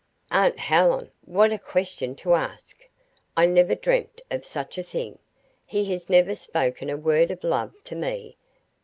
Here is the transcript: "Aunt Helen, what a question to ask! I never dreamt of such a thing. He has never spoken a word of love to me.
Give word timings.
"Aunt 0.31 0.57
Helen, 0.57 1.11
what 1.25 1.53
a 1.53 1.59
question 1.59 2.15
to 2.15 2.33
ask! 2.33 2.81
I 3.37 3.45
never 3.45 3.75
dreamt 3.75 4.19
of 4.31 4.43
such 4.47 4.79
a 4.79 4.83
thing. 4.83 5.19
He 5.63 5.85
has 5.91 6.09
never 6.09 6.33
spoken 6.33 6.89
a 6.89 6.97
word 6.97 7.29
of 7.29 7.43
love 7.43 7.75
to 7.83 7.95
me. 7.95 8.35